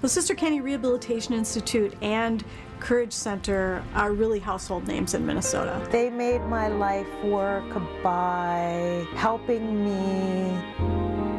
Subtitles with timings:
[0.00, 2.42] The Sister Kenny Rehabilitation Institute and
[2.78, 5.86] Courage Center are really household names in Minnesota.
[5.90, 7.70] They made my life work
[8.02, 10.58] by helping me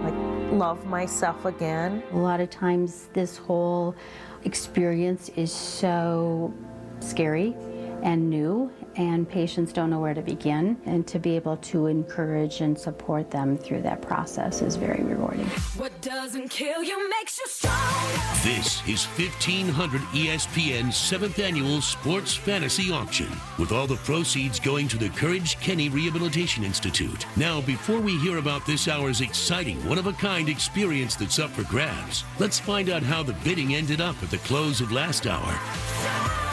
[0.03, 0.13] like
[0.53, 2.03] love myself again.
[2.11, 3.95] A lot of times this whole
[4.43, 6.53] experience is so
[6.99, 7.55] scary
[8.03, 12.61] and new and patients don't know where to begin and to be able to encourage
[12.61, 15.45] and support them through that process is very rewarding.
[15.77, 18.21] What doesn't kill you makes you stronger.
[18.43, 24.97] This is 1500 ESPN's seventh annual sports fantasy auction, with all the proceeds going to
[24.97, 27.25] the Courage Kenny Rehabilitation Institute.
[27.35, 31.51] Now, before we hear about this hour's exciting, one of a kind experience that's up
[31.51, 35.27] for grabs, let's find out how the bidding ended up at the close of last
[35.27, 36.50] hour.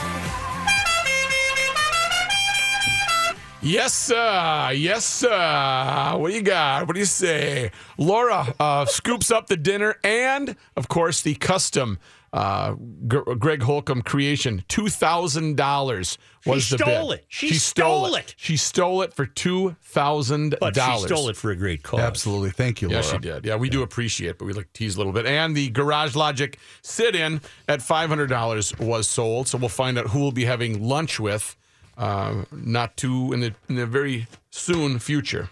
[3.61, 4.71] Yes, sir.
[4.73, 6.13] Yes, sir.
[6.17, 6.87] What do you got?
[6.87, 7.71] What do you say?
[7.97, 11.99] Laura uh, scoops up the dinner and, of course, the custom
[12.31, 12.75] uh,
[13.07, 14.63] G- Greg Holcomb creation.
[14.69, 17.19] Two thousand dollars was She the stole bid.
[17.19, 17.25] it.
[17.27, 18.33] She stole it.
[18.37, 20.57] She stole it for $2,000.
[20.57, 21.99] But she stole it for a great cause.
[21.99, 22.51] Absolutely.
[22.51, 23.01] Thank you, Laura.
[23.03, 23.45] Yes, she did.
[23.45, 25.25] Yeah, we do appreciate, it, but we like tease a little bit.
[25.25, 29.49] And the Garage Logic sit-in at five hundred dollars was sold.
[29.49, 31.57] So we'll find out who we'll be having lunch with,
[31.99, 35.49] uh, not too in the in the very soon future.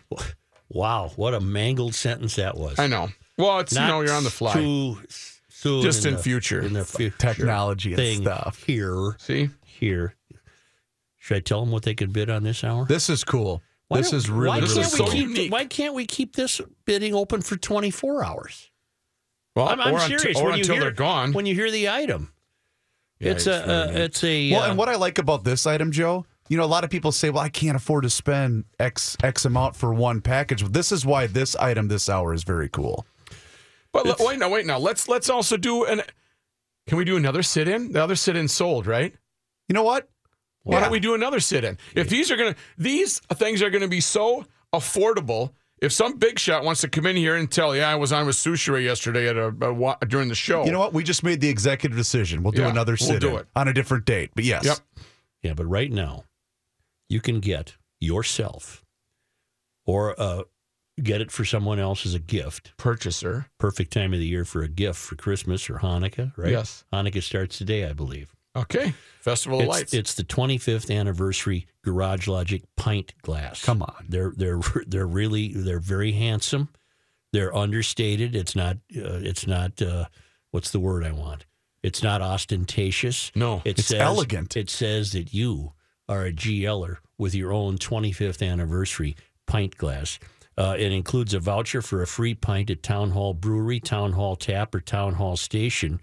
[0.69, 2.79] Wow, what a mangled sentence that was.
[2.79, 3.09] I know.
[3.37, 4.53] Well, it's you know you're on the fly.
[4.53, 4.97] Too
[5.49, 6.61] soon Just in the- future.
[6.61, 7.15] In the future.
[7.17, 8.63] Technology and thing stuff.
[8.63, 10.15] Here, See, here.
[11.17, 12.85] Should I tell them what they can bid on this hour?
[12.85, 13.61] This is cool.
[13.89, 15.13] Why this is really, why really can't so we cool.
[15.13, 15.51] keep, unique.
[15.51, 18.71] Why can't we keep this bidding open for 24 hours?
[19.55, 20.37] well, I'm, I'm or serious.
[20.37, 21.33] or when you until hear, they're gone.
[21.33, 22.31] When you hear the item,
[23.19, 24.51] Yeah, it's, it's a, very uh, it's a.
[24.51, 26.89] Well, uh, and what I like about this item, Joe, you know, a lot of
[26.89, 30.91] people say, "Well, I can't afford to spend X X amount for one package." This
[30.91, 33.05] is why this item this hour is very cool.
[33.91, 34.77] But le- wait, now, wait, now.
[34.77, 36.01] Let's let's also do an.
[36.87, 37.91] Can we do another sit-in?
[37.91, 39.13] The other sit-in sold, right?
[39.67, 40.07] You know what?
[40.63, 40.81] Why Yeah.
[40.83, 41.77] don't we do another sit-in?
[41.95, 45.51] If these are gonna, these things are gonna be so affordable.
[45.79, 48.25] If some big shot wants to come in here and tell, yeah, I was on
[48.25, 50.65] with Soucheray yesterday at a, a wa- during the show.
[50.65, 50.93] You know what?
[50.93, 52.41] We just made the executive decision.
[52.41, 53.47] We'll do Yeah, another we'll sit do it.
[53.55, 54.31] on a different date.
[54.33, 54.77] But yes, Yep.
[55.43, 56.23] Yeah, but right now,
[57.09, 58.83] you can get yourself
[59.85, 60.43] or uh,
[61.01, 62.73] get it for someone else as a gift.
[62.77, 63.47] Purchaser.
[63.59, 66.51] Perfect time of the year for a gift for Christmas or Hanukkah, right?
[66.51, 66.83] Yes.
[66.93, 68.33] Hanukkah starts today, I believe.
[68.55, 68.93] Okay.
[69.21, 69.93] Festival of It's, Lights.
[69.93, 73.63] it's the 25th anniversary Garage Logic pint glass.
[73.63, 74.05] Come on.
[74.09, 76.69] They're they're they're really they're very handsome.
[77.33, 78.35] They're understated.
[78.35, 80.05] It's not uh, it's not uh,
[80.51, 81.45] what's the word I want?
[81.83, 83.31] It's not ostentatious.
[83.35, 84.57] No, it it's says, elegant.
[84.57, 85.73] It says that you
[86.09, 90.19] are a GLer with your own 25th anniversary pint glass.
[90.57, 94.35] Uh, it includes a voucher for a free pint at Town Hall Brewery, Town Hall
[94.35, 95.99] Tap, or Town Hall Station.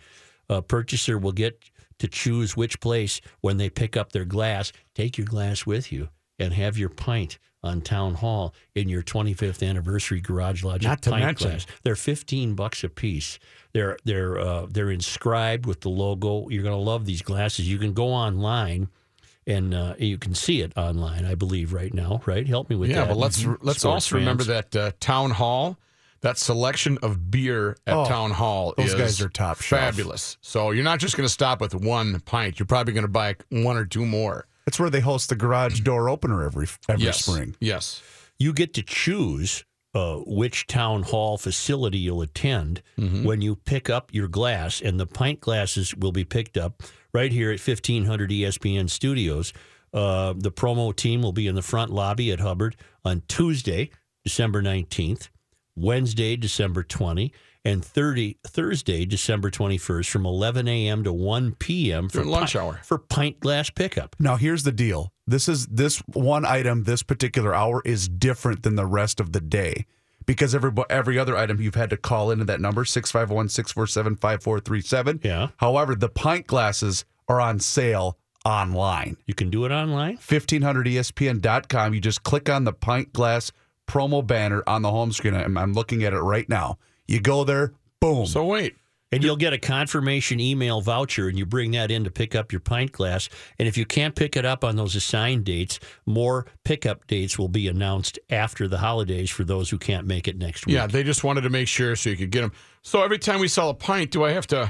[0.49, 1.59] A purchaser will get
[1.99, 4.73] to choose which place when they pick up their glass.
[4.95, 9.67] Take your glass with you and have your pint on Town Hall in your 25th
[9.67, 11.67] anniversary Garage Logic Not to pint mention- glass.
[11.83, 13.39] They're 15 bucks a piece.
[13.73, 16.49] They're they're uh, they're inscribed with the logo.
[16.51, 17.69] You're going to love these glasses.
[17.69, 18.89] You can go online
[19.47, 22.22] and uh, you can see it online, I believe, right now.
[22.27, 22.47] Right?
[22.47, 23.03] Help me with yeah, that.
[23.03, 23.56] Yeah, but let's Mhm.
[23.62, 25.78] let's Sports also remember that uh, Town Hall,
[26.22, 29.81] that selection of beer at Oh, Town Hall those is guys are top shelf.
[29.81, 30.38] fabulous.
[30.41, 32.59] So you're not just going to stop with one pint.
[32.59, 34.47] You're probably going to buy one or two more.
[34.65, 37.25] That's where they host the garage door opener every every yes.
[37.25, 37.55] spring.
[37.61, 38.03] Yes.
[38.38, 43.22] you get to choose uh, which town hall facility you'll attend Mm-hmm.
[43.25, 46.82] when you pick up your glass, and the pint glasses will be picked up
[47.15, 49.53] right here at 1500 ESPN Studios.
[49.93, 53.91] Uh, the promo team will be in the front lobby at Hubbard on Tuesday,
[54.25, 55.29] December 19th,
[55.77, 57.33] Wednesday, December 20,
[57.65, 61.05] and 30, Thursday, December 21st from 11 a.m.
[61.05, 62.09] to 1 p.m.
[62.09, 62.81] for During lunch pint- hour.
[62.83, 64.17] for pint glass pickup.
[64.19, 65.13] Now here's the deal.
[65.27, 69.41] This is this one item, this particular hour is different than the rest of the
[69.41, 69.87] day.
[70.27, 75.23] Because every every other item you've had to call into that number 651-647-5437.
[75.25, 75.49] Yeah.
[75.59, 79.17] However, the pint glasses are on sale online.
[79.26, 80.19] You can do it online.
[80.19, 81.94] 1500ESPN.com.
[81.94, 83.53] You just click on the pint glass
[83.87, 85.35] promo banner on the home screen.
[85.35, 86.79] I'm, I'm looking at it right now.
[87.06, 88.26] You go there, boom.
[88.26, 88.76] So wait.
[89.12, 92.50] And you'll get a confirmation email voucher, and you bring that in to pick up
[92.50, 93.29] your pint glass.
[93.61, 97.49] And if you can't pick it up on those assigned dates, more pickup dates will
[97.49, 100.75] be announced after the holidays for those who can't make it next week.
[100.75, 102.50] Yeah, they just wanted to make sure so you could get them.
[102.82, 104.69] So every time we sell a pint, do I have to?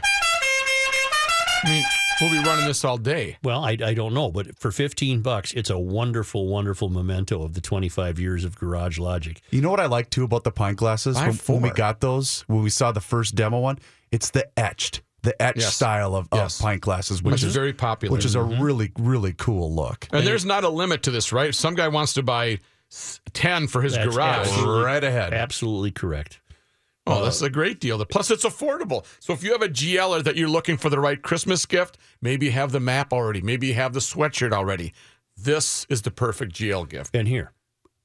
[1.65, 1.85] I mean,
[2.21, 3.39] we'll be running this all day.
[3.43, 7.55] Well, I, I don't know, but for 15 bucks, it's a wonderful, wonderful memento of
[7.55, 9.41] the 25 years of Garage Logic.
[9.51, 11.17] You know what I like too about the pint glasses?
[11.17, 13.79] When, when we got those, when we saw the first demo one,
[14.11, 15.75] it's the etched the etched Yes.
[15.75, 16.61] style of, Yes.
[16.61, 18.13] of pint glasses, which, Which is very popular.
[18.15, 18.63] which is a mm-hmm.
[18.63, 20.07] really really cool look.
[20.13, 21.49] And there's not a limit to this, right?
[21.49, 22.59] If some guy wants to buy
[23.33, 24.47] 10 for his garage.
[24.49, 25.33] absolutely- Right ahead.
[25.35, 26.41] Absolutely correct.
[27.07, 28.03] Oh, that's a great deal.
[28.07, 29.05] Plus, it's affordable.
[29.21, 32.47] So if you have a GLer that you're looking for the right Christmas gift, maybe
[32.47, 33.43] you have the map already.
[33.43, 34.95] Maybe you have the sweatshirt already.
[35.37, 37.15] This is the perfect GL gift.
[37.15, 37.53] And here,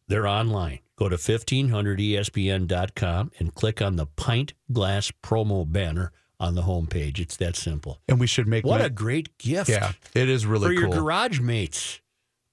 [0.07, 0.79] they're online.
[0.97, 7.19] Go to E 1500ESPN.com and click on the pint glass promo banner on the homepage.
[7.19, 7.99] It's that simple.
[8.07, 10.81] And we should make What ma- a great gift yeah, it is really for really
[10.81, 11.01] your cool.
[11.03, 12.01] garage mates.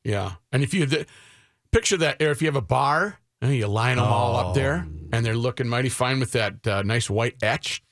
[0.04, 0.32] Yeah.
[0.52, 1.06] And if you the,
[1.72, 4.86] picture that, or if you have a bar, and you line them all up there,
[5.12, 7.82] and they're looking mighty fine with that uh, nice white etch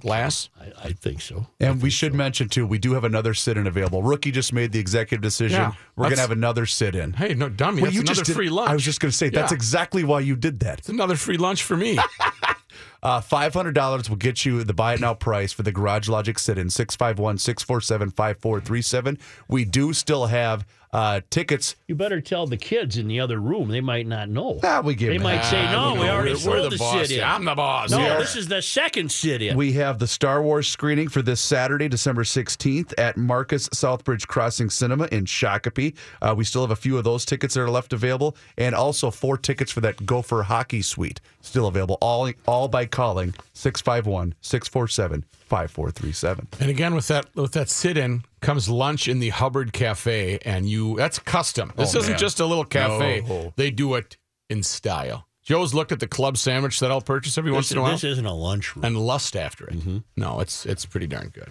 [0.00, 0.50] glass.
[0.60, 1.46] I, I think so.
[1.58, 4.02] And we should mention too, we do have another sit-in available.
[4.02, 5.60] Rookie just made the executive decision.
[5.60, 7.14] Yeah, We're gonna have another sit-in.
[7.14, 7.76] Hey, no, dummy.
[7.82, 8.70] Well, that's you another just did- free lunch.
[8.70, 10.80] I was just going to say that's exactly why you did that.
[10.80, 11.98] It's another free lunch for me.
[13.02, 16.58] Uh, $500 will get you the buy it now price for the Garage Logic sit
[16.58, 19.18] in 651 647 5437.
[19.48, 21.76] We do still have uh, tickets.
[21.88, 23.68] You better tell the kids in the other room.
[23.68, 24.60] They might not know.
[24.64, 26.76] Ah, we give They might say, no, we we already We're- sold we're the, the
[26.78, 27.08] boss.
[27.08, 27.24] sit-in.
[27.24, 27.90] I'm the boss.
[27.90, 28.16] No, Yeah.
[28.18, 29.56] this is the second sit-in.
[29.58, 34.70] We have the Star Wars screening for this Saturday, December 16th at Marcus Southbridge Crossing
[34.70, 35.94] Cinema in Shakopee.
[36.22, 39.10] Uh, we still have a few of those tickets that are left available, and also
[39.10, 45.24] four tickets for that Gopher Hockey Suite still available, all, all by calling 651 647
[45.32, 46.48] 5437.
[46.60, 50.96] And again, with that with that sit-in comes lunch in the Hubbard Cafe, and you
[50.96, 51.72] that's custom.
[51.76, 52.18] This Oh, isn't man.
[52.18, 53.22] just a little cafe.
[53.28, 53.52] No.
[53.56, 54.16] They do it
[54.48, 55.26] in style.
[55.42, 58.02] Joe's looked at the club sandwich that I'll purchase every once in a while this
[58.02, 58.84] isn't a lunchroom.
[58.84, 59.74] and lust after it.
[59.78, 59.98] Mm-hmm.
[60.16, 61.50] No, it's it's pretty darn good.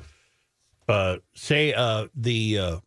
[0.90, 2.78] uh, say uh, the uh,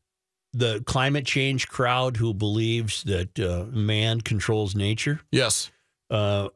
[0.52, 5.70] the climate change crowd who believes that uh, man controls nature, Yes.
[6.10, 6.48] uh,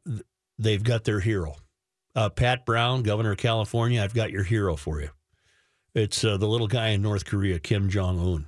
[0.58, 1.56] they've got their hero.
[2.14, 5.08] Uh, Pat Brown, governor of California, I've got your hero for you.
[5.94, 8.46] It's uh, the little guy in North Korea, Kim Jong Un.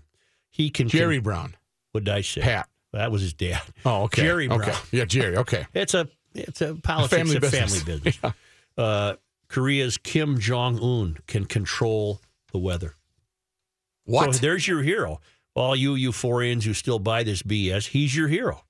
[0.50, 0.88] He can.
[0.88, 1.56] Jerry Brown.
[1.92, 2.40] what did I say?
[2.40, 2.68] Pat.
[2.92, 3.60] That was his dad.
[3.84, 4.22] Oh, okay.
[4.22, 4.62] Jerry Brown.
[4.62, 4.74] Okay.
[4.92, 5.36] Yeah, Jerry.
[5.38, 5.66] Okay.
[5.74, 7.82] It's a it's a politics family of business.
[7.82, 8.34] family business.
[8.78, 9.14] uh,
[9.48, 12.20] Korea's Kim Jong Un can control
[12.52, 12.94] the weather.
[14.04, 14.34] What?
[14.34, 15.20] So there's your hero.
[15.54, 18.64] All you euphorians who still buy this BS, he's your hero.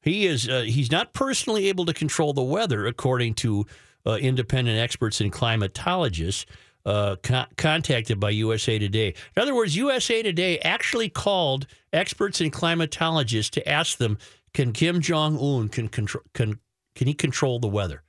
[0.00, 0.48] He is.
[0.48, 3.66] Uh, he's not personally able to control the weather, according to
[4.06, 6.44] uh, independent experts and climatologists
[6.86, 9.14] uh, con- contacted by USA Today.
[9.36, 14.18] In other words, USA Today actually called experts and climatologists to ask them,
[14.52, 16.58] "Can Kim Jong Un can control can
[16.94, 18.02] can he control the weather?"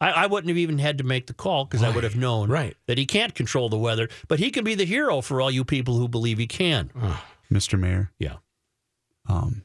[0.00, 2.48] I, I wouldn't have even had to make the call because I would have known
[2.48, 2.74] Right.
[2.86, 5.62] that he can't control the weather, but he can be the hero for all you
[5.64, 6.90] people who believe he can.
[7.52, 7.78] Mr.
[7.78, 8.36] Mayor, Yeah.
[9.28, 9.62] um,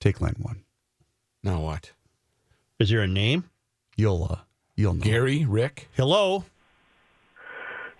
[0.00, 0.62] take line one.
[1.42, 1.90] now what?
[2.78, 3.50] Is there a name?
[3.98, 4.36] You'll, uh,
[4.76, 5.02] you'll know.
[5.02, 5.88] Gary, Rick.
[5.96, 6.44] Hello.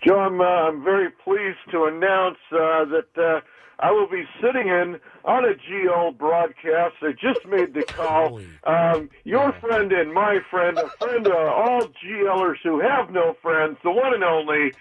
[0.01, 3.41] Joe, I'm, uh, I'm very pleased to announce uh, that uh,
[3.79, 6.95] I will be sitting in on a GO broadcast.
[7.01, 8.39] I just made the call.
[8.63, 13.77] Um, your friend and my friend, a friend of all GLers who have no friends,
[13.83, 14.71] the one and only.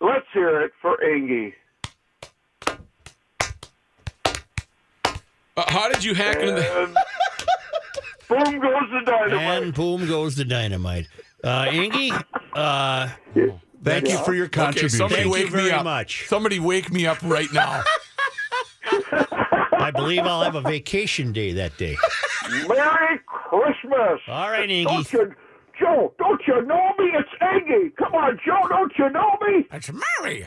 [0.00, 1.52] Let's hear it for Angie.
[5.54, 7.04] Uh, how did you hack into the?
[8.30, 9.62] And boom goes the dynamite.
[9.62, 11.08] And boom goes the dynamite.
[11.44, 12.24] Uh, Ingy,
[12.54, 13.08] uh,
[13.84, 14.90] Thank you for your Okay, contribution.
[14.98, 15.84] somebody Thank you wake me very up.
[15.84, 16.28] much.
[16.28, 17.82] Somebody wake me up right now.
[18.92, 21.96] I believe I'll have a vacation day that day.
[22.68, 24.20] Merry Christmas.
[24.28, 24.84] All right, Ingy.
[24.84, 25.34] Don't you,
[25.80, 27.10] Joe, don't you know me?
[27.14, 27.90] It's Angie.
[27.98, 29.66] Come on, Joe, don't you know me?
[29.70, 30.46] That's Mary.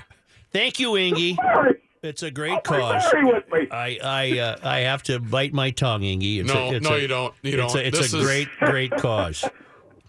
[0.53, 1.35] Thank you, Ingy.
[1.43, 3.03] Mary, It's a great Mary cause.
[3.13, 3.67] with me.
[3.71, 6.39] I I uh, I have to bite my tongue, Ingy.
[6.41, 7.33] It's No, a, it's no, a, you don't.
[7.41, 7.81] You it's don't.
[7.83, 9.43] A, it's This a is- great, great cause.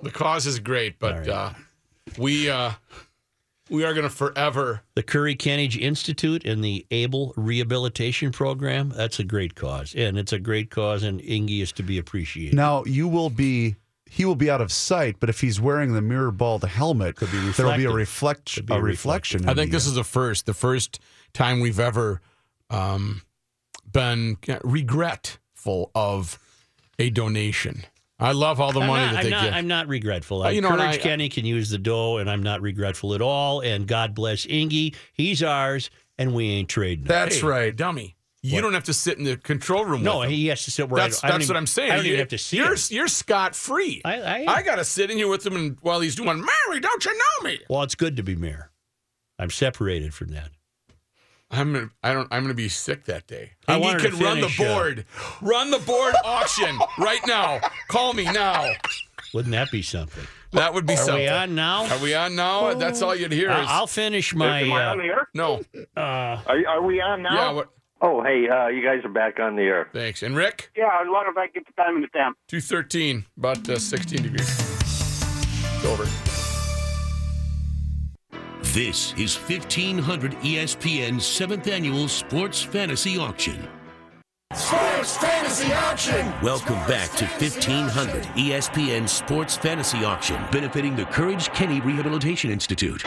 [0.03, 1.29] The cause is great, but right.
[1.29, 1.51] uh,
[2.19, 2.73] we uh,
[3.71, 4.83] we are going to forever.
[4.95, 8.91] The Curry Kennage Institute and the Able Rehabilitation Program.
[8.95, 12.55] That's a great cause, and it's a great cause, and Ingy is to be appreciated.
[12.55, 13.77] Now you will be
[14.09, 17.17] he will be out of sight, but if he's wearing the mirror ball the helmet,
[17.17, 18.65] there will be a reflective.
[18.65, 19.49] reflect be a a reflection.
[19.49, 21.01] I think the, this uh, is the first, the first
[21.35, 22.21] time we've ever
[22.71, 23.23] um,
[23.91, 26.39] been regretful of
[26.99, 27.85] a donation.
[28.19, 29.55] I love all the I'm money not, that I'm they not, give.
[29.55, 30.43] I'm not regretful.
[30.45, 33.61] Uh, you know, I- Kenny can use the dough, and I'm not regretful at all.
[33.61, 34.95] And God bless Ingy.
[35.13, 37.05] He's ours, and we ain't trading.
[37.05, 37.77] That's Hey, right.
[37.77, 38.15] dummy.
[38.43, 40.05] You don't have to sit in the control room.
[40.05, 40.35] No, with him.
[40.37, 41.91] he has to sit where That's I, I that's even- what I'm saying.
[41.91, 42.79] I don't You- even have to see You're him.
[42.91, 44.01] you're scot free.
[44.05, 47.05] I- I- got to sit in here with him, and while he's doing Mary, don't
[47.05, 47.59] you know me?
[47.69, 48.71] Well, it's good to be mayor.
[49.39, 50.51] I'm separated from that.
[51.57, 52.29] I'm gonna, I don't.
[52.31, 53.53] I'm gonna be sick that day.
[53.67, 55.05] I And he wanted to can run the finish, uh, board,
[55.43, 57.61] run the board auction right now.
[57.89, 58.71] Call me now.
[59.35, 60.25] Wouldn't that be something?
[60.53, 61.15] That would be Are something.
[61.15, 61.87] Are we on now?
[61.95, 62.75] Are we on now?
[62.75, 63.51] That's all you'd hear.
[63.51, 64.61] Uh, Is, I'll finish my.
[64.61, 65.29] Am I on Uh, the air?
[65.35, 65.61] no.
[65.97, 66.01] uh,
[66.47, 67.35] Are, are we on now?
[67.35, 67.51] Yeah.
[67.53, 67.69] What?
[68.03, 69.89] Oh, hey, uh, you guys are back on the air.
[69.93, 70.23] Thanks.
[70.23, 72.37] And Rick, Yeah, I wonder if I get the time and the temp.
[72.47, 74.49] two thirteen, about uh, sixteen degrees.
[74.81, 76.05] It's over.
[78.73, 83.67] This is 1500 ESPN's seventh annual Sports Fantasy Auction.
[84.53, 86.33] Sports Fantasy Auction.
[86.43, 93.03] Welcome back to 1500 ESPN Sports Fantasy Auction, benefiting the Courage Kenny Rehabilitation Institute.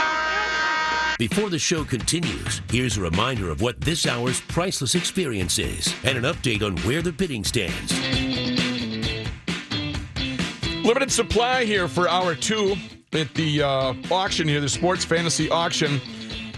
[1.20, 6.18] Before the show continues, here's a reminder of what this hour's priceless experience is and
[6.18, 7.94] an update on where the bidding stands.
[10.84, 12.76] Limited supply here for hour two
[13.14, 16.00] at the uh, auction here, the Sports Fantasy Auction.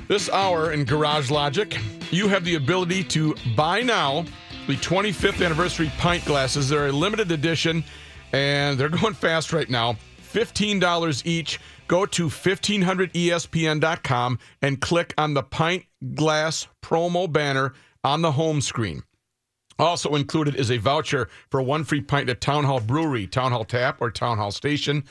[0.08, 1.80] This hour in Garage Logic,
[2.12, 4.26] you have the ability to buy now
[4.68, 6.68] the 25th anniversary pint glasses.
[6.70, 7.84] They're a limited edition
[8.34, 9.96] and they're going fast right now.
[10.34, 11.62] $15 each.
[11.88, 19.04] Go to 1500ESPN.com and click on the pint glass promo banner on the home screen.
[19.80, 23.66] Also included is a voucher for one free pint at Town Hall Brewery, Town Hall
[23.66, 25.04] Tap, or Town Hall Station.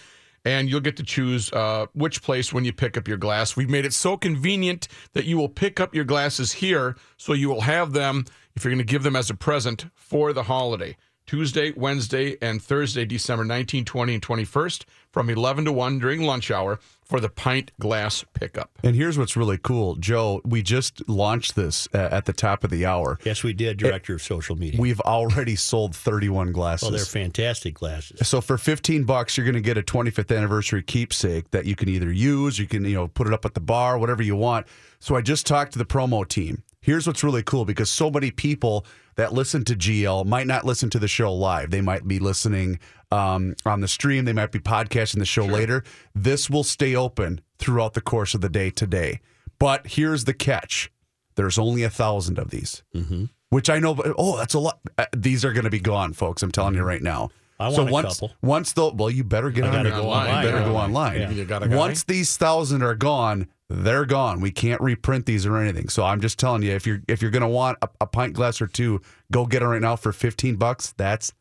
[0.45, 3.57] And you'll get to choose uh, which place when you pick up your glass.
[3.57, 7.49] We've made it so convenient that you will pick up your glasses here, so you
[7.49, 8.25] will have them
[8.57, 10.97] if you're going to give them as a present for the holiday.
[11.27, 16.51] Tuesday, Wednesday, and Thursday, December 19, 20, and 21st from 11 to 1 during lunch
[16.51, 18.71] hour for the pint glass pickup.
[18.85, 20.41] And here's what's really cool, Joe.
[20.45, 23.19] We just launched this uh, at the top of the hour.
[23.25, 23.79] yes, we did.
[23.79, 24.81] Director of social media.
[24.81, 26.83] We've already sold 31 glasses.
[26.89, 28.29] well, they're fantastic glasses.
[28.29, 31.89] So for 15 bucks, you're going to get a 25th anniversary keepsake that you can
[31.89, 34.67] either use, you can, you know, put it up at the bar, whatever you want.
[35.01, 36.63] So I just talked to the promo team.
[36.81, 38.87] Here's what's really cool because so many people
[39.17, 41.71] that listen to GL might not listen to the show live.
[41.71, 42.79] They might be listening
[43.11, 44.25] um, on the stream.
[44.25, 45.85] They might be podcasting the show later.
[46.15, 49.21] This will stay open throughout the course of the day today.
[49.59, 50.91] But here's the catch:
[51.37, 53.25] there's only a thousand of these, mm-hmm.
[53.51, 53.95] which I know.
[53.95, 54.81] But oh, that's a lot.
[54.97, 56.43] Uh, these are going to be gone, folks.
[56.43, 57.31] I'm telling you right now.
[57.59, 58.37] I so want a once couple.
[58.43, 59.99] once the well, you better get I on gotta there.
[59.99, 60.45] go You online.
[60.45, 60.79] better go Yeah.
[60.83, 61.37] online.
[61.37, 61.77] You got a guy?
[61.77, 64.41] Once these thousand are gone, they're gone.
[64.41, 65.91] We can't reprint these or anything.
[65.91, 68.63] So I'm just telling you, if you're if you're gonna want a, a pint glass
[68.63, 70.95] or two, go get them right now for 15 bucks.
[70.97, 71.35] That's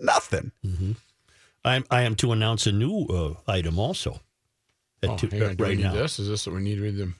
[0.00, 0.52] n- nothing.
[1.64, 4.20] I'm, I am to announce a new uh, item also.
[5.02, 5.50] At Oh, two- hang on.
[5.50, 5.92] uh, Do we right need now.
[5.94, 6.18] this?
[6.18, 7.16] Is this what we need to read them?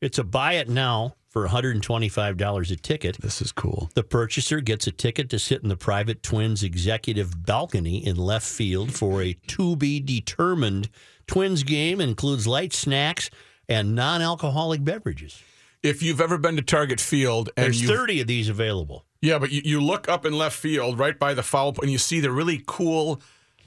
[0.00, 3.18] It's a buy it now for $125 a ticket.
[3.20, 3.88] This is cool.
[3.94, 8.46] The purchaser gets a ticket to sit in the private Twins executive balcony in left
[8.46, 10.88] field for a to be determined
[11.28, 12.00] Twins game.
[12.00, 13.30] Includes light snacks
[13.68, 15.40] and non alcoholic beverages.
[15.84, 19.04] If you've ever been to Target Field and There's 30 of these available.
[19.22, 21.96] Yeah, but you, you look up in left field right by the foul and you
[21.98, 23.22] see the really cool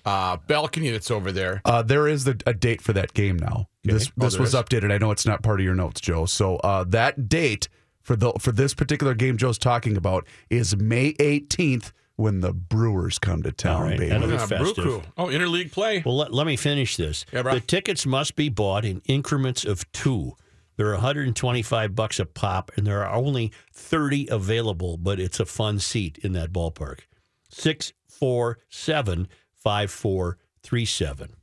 [0.05, 1.61] uh, balcony that's over there.
[1.65, 3.67] Uh, there is the, a date for that game now.
[3.83, 4.61] This Oh, this there was is?
[4.61, 4.91] updated.
[4.91, 6.25] I know it's not part of your notes, Joe.
[6.27, 7.67] So uh, that date
[8.03, 13.19] for the for this particular game Joe's talking about is May 18th when the Brewers
[13.19, 14.09] come to town, All right, baby.
[14.09, 14.75] that'll be Yeah, festive.
[14.75, 15.01] Brew Crew.
[15.17, 16.01] Oh, interleague play.
[16.05, 17.25] Well, let, let me finish this.
[17.33, 20.33] Yeah, the tickets must be bought in increments of two.
[20.77, 24.97] They're 125 bucks a pop, and there are only 30 available.
[24.97, 27.01] But it's a fun seat in that ballpark.
[27.49, 31.35] Six four seven five four three seven.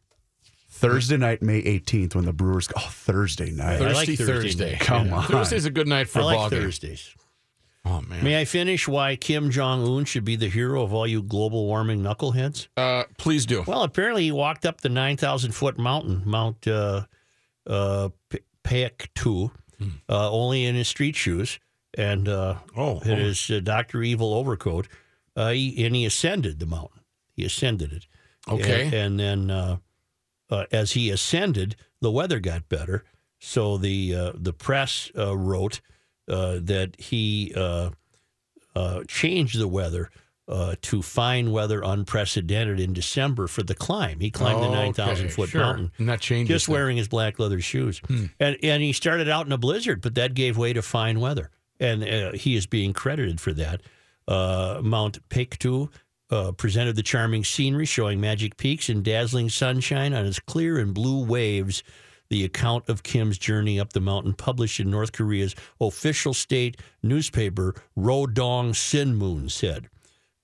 [0.68, 2.68] Thursday night, May 18th, when the Brewers.
[2.76, 3.80] Oh, Thursday night.
[3.80, 4.70] I like Thursday Thursday.
[4.72, 4.80] night.
[4.80, 5.14] Come Yeah.
[5.16, 5.24] on.
[5.26, 6.48] Thursday's a good night for I a like ball.
[6.50, 7.14] Thursdays.
[7.84, 8.22] Oh man.
[8.24, 11.66] May I finish why Kim Jong Un should be the hero of all you global
[11.66, 12.68] warming knuckleheads?
[12.76, 13.64] Uh, please do.
[13.66, 17.06] Well, apparently he walked up the 9,000 foot mountain, Mount uh,
[17.66, 18.10] uh,
[18.64, 19.50] P- Paektu,
[20.08, 21.58] uh, only in his street shoes
[21.94, 23.16] and uh, Oh, in oh.
[23.16, 24.02] his uh, Dr.
[24.02, 24.88] Evil overcoat.
[25.34, 27.00] Uh, he, and he ascended the mountain.
[27.34, 28.06] He ascended it.
[28.48, 28.84] Okay.
[28.86, 29.76] And, and then uh,
[30.50, 33.04] uh, as he ascended, the weather got better.
[33.38, 35.80] So the uh, the press uh, wrote
[36.28, 37.90] uh, that he uh,
[38.76, 40.10] uh, changed the weather
[40.48, 44.20] uh, to fine weather unprecedented in December for the climb.
[44.20, 45.60] He climbed the Okay, 9,000 foot sure.
[45.60, 48.00] mountain And that changes just wearing his black leather shoes.
[48.40, 51.50] And, and he started out in a blizzard, but that gave way to fine weather.
[51.78, 53.82] And uh, he is being credited for that.
[54.28, 55.88] Uh, Mount Paektu
[56.30, 60.94] uh, presented the charming scenery showing magic peaks and dazzling sunshine on its clear and
[60.94, 61.82] blue waves.
[62.30, 67.74] The account of Kim's journey up the mountain, published in North Korea's official state newspaper,
[67.96, 69.90] Rodong Sinmun, said.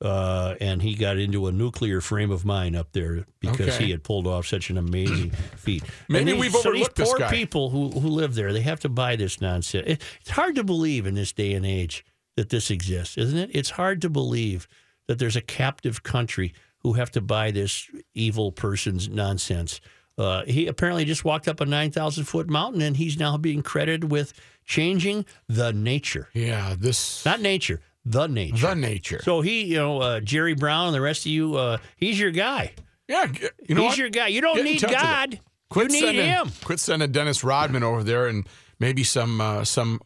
[0.00, 3.86] Uh, and he got into a nuclear frame of mind up there because Okay.
[3.86, 5.82] he had pulled off such an amazing feat.
[6.08, 8.78] Maybe And we've so these overlooked this poor people who who live there, they have
[8.80, 9.84] to buy this nonsense.
[9.88, 12.04] It- It's hard to believe in this day and age
[12.36, 13.50] that this exists, isn't it?
[13.52, 14.68] It's hard to believe
[15.08, 16.52] that there's a captive country
[16.84, 19.80] who have to buy this evil person's nonsense.
[20.16, 24.12] Uh, he apparently just walked up a 9,000 foot mountain and he's now being credited
[24.12, 24.32] with
[24.64, 26.28] changing the nature.
[26.34, 28.56] Yeah, this Not nature, the nature.
[28.68, 29.20] the nature.
[29.22, 32.30] So he, you know, uh, Jerry Brown and the rest of you, uh, he's your
[32.30, 32.72] guy.
[33.08, 33.26] yeah,
[33.68, 33.98] you know he's what?
[33.98, 34.28] your guy.
[34.28, 35.04] You don't Get in need touch with him.
[35.06, 35.40] God.
[35.70, 36.50] Quit you need sending, him.
[36.64, 38.46] Quit sending Dennis Rodman over there, and
[38.80, 40.00] maybe some uh, some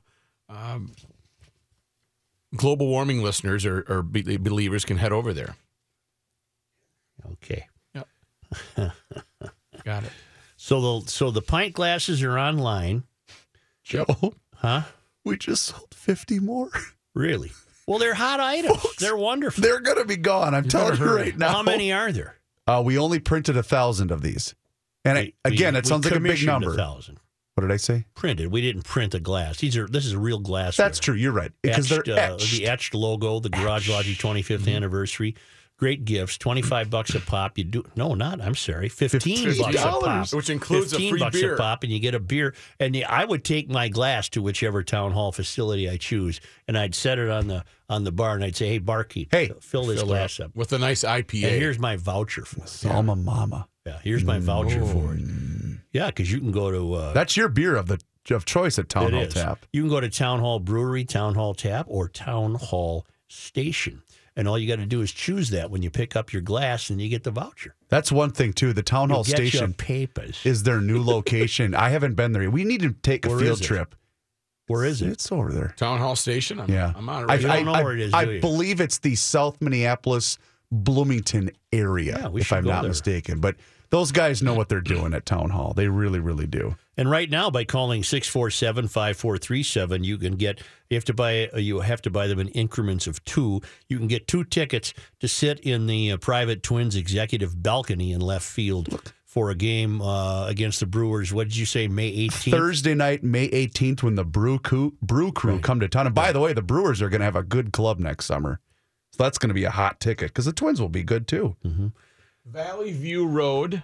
[0.49, 0.93] um,
[2.57, 5.55] global warming listeners or, or be- believers can head over there.
[7.33, 7.67] Okay.
[7.95, 8.09] Yep.
[9.85, 10.13] Got it.
[10.57, 13.05] So the so the pint glasses are online,
[13.85, 14.07] Joe,
[14.57, 14.83] huh?
[15.25, 16.71] we just sold 50 more.
[17.15, 17.53] Really?
[17.87, 18.97] Well, they're hot items.
[18.99, 19.63] they're wonderful.
[19.63, 20.55] They're going to be gone.
[20.55, 21.53] I'm telling better you right now.
[21.53, 22.37] How many are there?
[22.67, 24.55] Uh, we only printed a thousand of these.
[25.05, 26.77] And I, again, we- it sounds like a big commissioned number.
[26.77, 27.19] thousand
[27.55, 28.05] What did I say?
[28.15, 28.53] printed.
[28.53, 29.59] We didn't print a glass.
[29.59, 30.77] These are this is real glass.
[30.77, 31.15] That's true.
[31.17, 31.51] You're right.
[31.61, 34.69] Because they're etched, uh, the etched logo, the Garage Logic 25th Mm-hmm.
[34.69, 35.35] anniversary.
[35.83, 37.59] Great gifts, twenty five bucks a pop.
[37.59, 38.41] You do no, not.
[38.41, 41.55] I'm sorry, fifteen $15, bucks a pop, which includes a 15 free bucks beer.
[41.55, 42.55] a pop, and you get a beer.
[42.79, 46.79] And the, I would take my glass to whichever town hall facility I choose, and
[46.79, 49.87] I'd set it on the on the bar, and I'd say, "Hey, barkeep, Hey, fill
[49.87, 51.49] this Fill glass up." with a nice IPA.
[51.49, 52.87] And here's my voucher for it.
[52.87, 53.67] Alma Mama.
[53.85, 55.25] Yeah, here's my voucher for it.
[55.93, 58.89] Yeah, because you can go to uh, That's your beer of the of choice at
[58.89, 59.35] Town It Hall is.
[59.35, 59.67] Tap.
[59.73, 64.03] You can go to Town Hall Brewery, Town Hall Tap, or Town Hall Station.
[64.35, 66.89] And all you got to do is choose that when you pick up your glass
[66.89, 67.75] and you get the voucher.
[67.91, 68.73] That's one thing too.
[68.73, 70.41] The Town Hall You'll get your Station papers.
[70.45, 71.75] is their new location.
[71.75, 72.51] I haven't been there.
[72.51, 73.95] We need to take a field trip.
[74.69, 75.09] Where is it?
[75.11, 75.75] It's over there.
[75.77, 76.61] Town Hall Station.
[76.61, 77.55] I'm, Yeah, I'm on it I, right You now.
[77.57, 78.41] don't know I- where it is, I you?
[78.41, 80.39] believe it's the South Minneapolis
[80.71, 82.89] Bloomington area, Yeah, we if I'm not there.
[82.89, 83.41] mistaken.
[83.41, 83.57] But
[83.91, 85.75] those guys know what they're doing at Town Hall.
[85.75, 86.75] They really, really do.
[86.97, 92.03] And right now, by calling 647-5437, you can get you have to buy you have
[92.03, 93.63] to buy them in increments of two.
[93.89, 98.21] You can get two tickets to sit in the uh, private Twins executive balcony in
[98.21, 101.33] left field for a game uh, against the Brewers.
[101.33, 102.51] What did you say, May 18th?
[102.51, 106.05] Thursday night, May 18th, when the Brew Crew, Brew Crew come to town.
[106.05, 108.61] And by the way, the Brewers are going to have a good club next summer.
[109.13, 111.57] So that's going to be a hot ticket because the Twins will be good too.
[112.45, 113.83] Valley View Road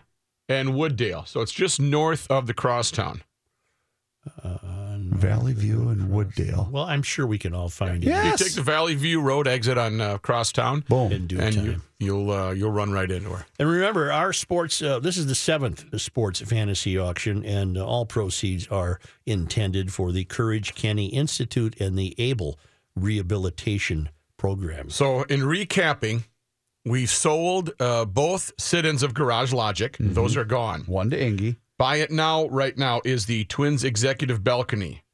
[0.48, 1.26] and Wooddale.
[1.26, 3.22] So it's just north of the crosstown.
[5.18, 6.70] Valley View and Wooddale.
[6.70, 8.06] Well, I'm sure we can all find it.
[8.06, 8.40] Yes.
[8.40, 11.12] You take the Valley View Road exit on uh, crosstown, Boom.
[11.12, 11.66] In due and time.
[11.66, 13.46] you, you'll uh, you'll run right into her.
[13.58, 18.06] And remember, our sports, uh, this is the seventh sports fantasy auction, and uh, all
[18.06, 22.58] proceeds are intended for the Courage Kenny Institute and the ABLE
[22.94, 24.88] Rehabilitation Program.
[24.90, 26.24] So, in recapping,
[26.88, 29.96] we've sold uh, both sit-ins of Garage Logic.
[29.98, 30.82] Those are gone.
[30.82, 31.56] One to Ingy.
[31.76, 35.04] Buy it now, right now, is the Twins Executive Balcony.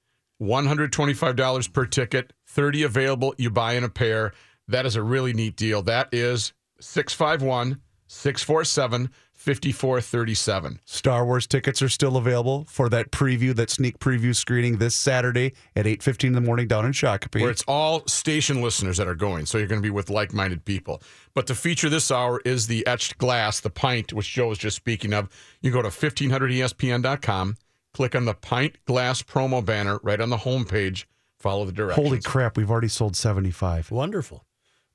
[0.40, 3.34] $125 per ticket, 30 available.
[3.38, 4.32] You buy in a pair.
[4.66, 5.82] That is a really neat deal.
[5.82, 9.10] That is 651 647
[9.44, 10.80] 5437.
[10.87, 15.52] Star Wars tickets are still available for that preview, that sneak preview screening this Saturday
[15.76, 17.42] at 8.15 in the morning down in Shakopee.
[17.42, 19.44] Where it's all station listeners that are going.
[19.44, 21.02] So you're going to be with like minded people.
[21.35, 24.76] But the feature this hour is the etched glass, the pint, which Joe was just
[24.76, 25.28] speaking of.
[25.61, 27.59] You go to 1500ESPN.com,
[27.92, 31.04] click on the pint glass promo banner right on the homepage,
[31.38, 32.09] follow the directions.
[32.09, 33.90] Holy crap, we've already sold 75.
[33.90, 34.46] Wonderful.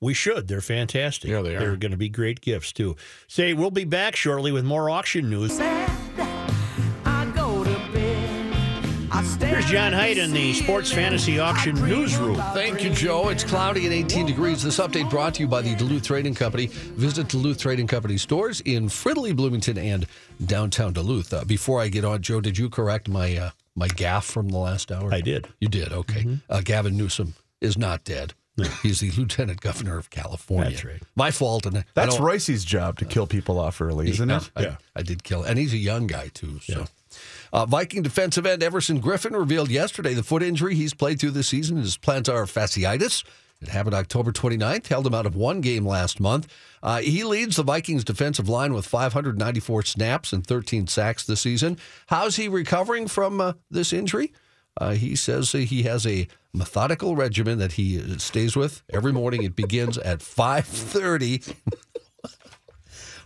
[0.02, 0.48] We should.
[0.48, 1.30] They're fantastic.
[1.30, 1.60] Yeah, they are.
[1.60, 2.96] They're going to be great gifts, too.
[3.28, 5.60] Say, we'll be back shortly with more auction news.
[9.60, 12.36] Here's John Height in the Sports Fantasy Auction Newsroom.
[12.54, 13.30] Thank you, Joe.
[13.30, 14.64] It's cloudy and 18 degrees.
[14.64, 16.68] This update brought to you by the Duluth Trading Company.
[16.68, 20.06] Visit Duluth Trading Company stores in Fridley, Bloomington, and
[20.46, 21.34] downtown Duluth.
[21.34, 24.58] Uh, before I get on, Joe, did you correct my uh, my gaffe from the
[24.58, 25.14] last hour?
[25.14, 25.48] I did.
[25.60, 25.92] You did.
[25.92, 26.22] Okay.
[26.22, 26.36] Mm-hmm.
[26.50, 28.34] Uh, Gavin Newsom is not dead.
[28.84, 30.72] He's the Lieutenant Governor of California.
[30.72, 31.02] That's right.
[31.16, 31.66] My fault.
[31.66, 34.52] And That's don't- Royce's job to kill people off early, isn't it?
[34.56, 36.60] I, I did kill, and he's a young guy too.
[36.64, 36.86] So,
[37.52, 41.48] uh, Viking defensive end Everson Griffen revealed yesterday the foot injury he's played through this
[41.48, 43.24] season is plantar fasciitis.
[43.62, 46.48] It happened October 29th, held him out of one game last month.
[46.82, 51.78] Uh, he leads the Vikings defensive line with 594 snaps and 13 sacks this season.
[52.08, 54.32] How's he recovering from uh, this injury?
[54.78, 59.44] Uh, he says he has a methodical regimen that he uh, stays with every morning.
[59.44, 61.56] It begins at 5:30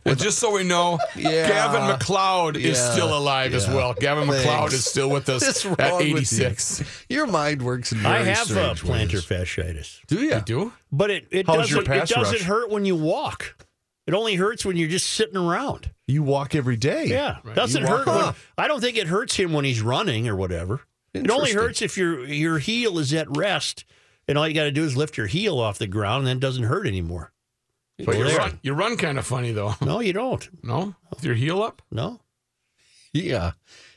[0.06, 1.48] And just so we know, Yeah.
[1.48, 2.92] Gavin MacLeod is Yeah.
[2.92, 3.94] still alive as well.
[3.94, 4.46] Gavin Thanks.
[4.46, 6.16] MacLeod is still with us What's wrong at with you?
[6.18, 6.84] 86.
[7.08, 9.26] Your mind works in very I have uh, strange plantar ways.
[9.26, 10.00] fasciitis.
[10.08, 10.34] Do you?
[10.34, 10.74] You do?
[10.92, 13.56] But it, it How's doesn't, it doesn't hurt when you walk.
[14.06, 15.92] It only hurts when you're just sitting around.
[16.06, 17.06] You walk every day.
[17.06, 18.06] Yeah, doesn't You hurt.
[18.06, 18.36] walk When.
[18.58, 20.82] I don't think it hurts him when he's running or whatever.
[21.14, 23.86] It only hurts if your your heel is at rest,
[24.28, 26.38] and all you got to do is lift your heel off the ground, and then
[26.38, 27.32] it doesn't hurt anymore.
[28.04, 29.76] But you run, you run kind of funny though.
[29.82, 30.48] No, you don't.
[30.64, 31.82] No, with your heel up.
[31.92, 32.20] No.
[33.14, 33.52] Yeah.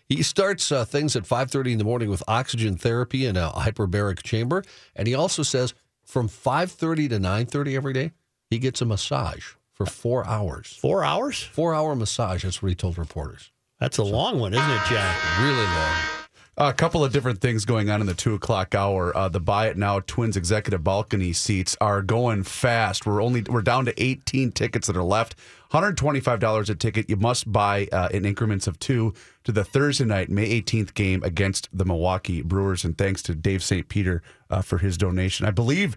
[0.09, 4.23] He starts uh, things at 5:30 in the morning with oxygen therapy in a hyperbaric
[4.23, 4.63] chamber,
[4.95, 5.75] and he also says
[6.05, 8.13] from 5:30 to 9:30 every day,
[8.51, 10.79] he gets a massage for 4 hours.
[10.81, 11.49] Four hours?
[11.55, 13.51] 4-hour massage, that's what he told reporters.
[13.81, 15.41] That's a long one, isn't it, Jack?
[15.41, 16.16] Really long.
[16.59, 19.15] A couple of different things going on in the two o'clock hour.
[19.15, 23.05] Uh, the buy it now Twins executive balcony seats are going fast.
[23.05, 25.35] We're only we're down to 18 tickets that are left.
[25.71, 27.11] 125 dollars a ticket.
[27.11, 29.13] You must buy uh, in increments of two
[29.45, 32.87] to the Thursday night May 18th game against the Milwaukee Brewers.
[32.87, 33.87] And thanks to Dave St.
[33.91, 35.45] Peter uh, for his donation.
[35.45, 35.95] I believe.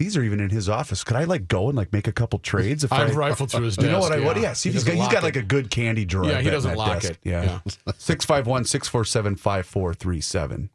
[0.00, 1.04] These are even in his office.
[1.04, 2.84] Could I like go and like make a couple trades?
[2.84, 4.36] If I've I, rifled through his You know desk, what I would?
[4.38, 4.42] yeah.
[4.44, 4.52] Yeah.
[4.54, 6.24] See if He he's got, he's got like a good candy drawer.
[6.24, 7.12] Yeah, he doesn't that lock desk.
[7.12, 7.18] it.
[7.22, 7.60] Yeah.
[7.98, 10.70] 651 647 5437.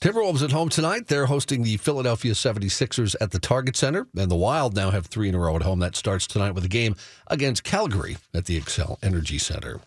[0.00, 1.06] Timberwolves at home tonight.
[1.06, 5.28] They're hosting the Philadelphia 76ers at the Target Center, and the Wild now have three
[5.28, 5.78] in a row at home.
[5.78, 6.94] That starts tonight with a game
[7.28, 9.80] against Calgary at the Xcel Energy Center.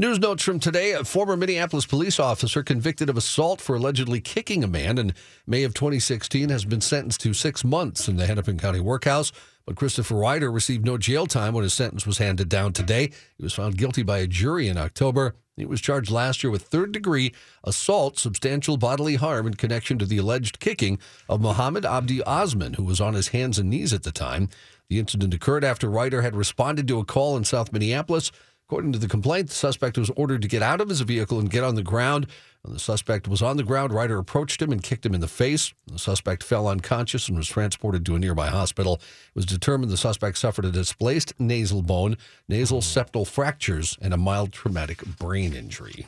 [0.00, 0.92] News notes from today.
[0.92, 5.12] A former Minneapolis police officer convicted of assault for allegedly kicking a man in
[5.46, 9.30] May of 2016 has been sentenced to six months in the Hennepin County Workhouse.
[9.66, 13.10] But Christopher Reiter received no jail time when his sentence was handed down today.
[13.36, 15.36] He was found guilty by a jury in October.
[15.54, 20.06] He was charged last year with third degree assault, substantial bodily harm in connection to
[20.06, 24.04] the alleged kicking of Mohammed Abdi Osman, who was on his hands and knees at
[24.04, 24.48] the time.
[24.88, 28.32] The incident occurred after Reiter had responded to a call in South Minneapolis.
[28.70, 31.50] According to the complaint, the suspect was ordered to get out of his vehicle and
[31.50, 32.28] get on the ground.
[32.62, 35.26] When the suspect was on the ground, Reiter approached him and kicked him in the
[35.26, 35.74] face.
[35.88, 38.94] The suspect fell unconscious and was transported to a nearby hospital.
[38.94, 42.16] It was determined the suspect suffered a displaced nasal bone,
[42.48, 46.06] nasal septal fractures, and a mild traumatic brain injury.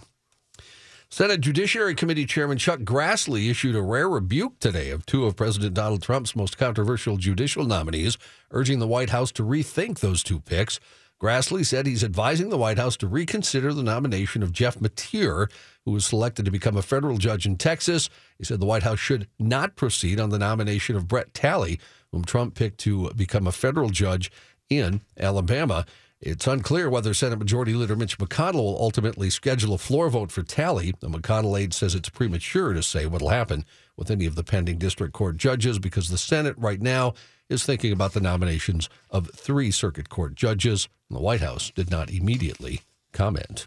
[1.11, 5.75] Senate Judiciary Committee Chairman Chuck Grassley issued a rare rebuke today of two of President
[5.75, 8.19] Donald Trump's most controversial judicial nominees,
[8.53, 10.79] urging the White House to rethink those two picks.
[11.23, 15.49] Grassley said he's advising the White House to reconsider the nomination of Jeff Mateer,
[15.85, 18.11] who was selected to become a federal judge in Texas.
[18.39, 21.79] He said the White House should not proceed on the nomination of Brett Talley,
[22.11, 24.33] whom Trump picked to become a federal judge
[24.69, 25.87] in Alabama.
[26.21, 30.43] It's unclear whether Senate Majority Leader Mitch McConnell will ultimately schedule a floor vote for
[30.43, 30.93] Talley.
[30.99, 33.65] The McConnell aide says it's premature to say what will happen
[33.97, 37.15] with any of the pending district court judges because the Senate right now
[37.49, 40.89] is thinking about the nominations of three circuit court judges.
[41.13, 42.81] The White House did not immediately
[43.13, 43.67] comment.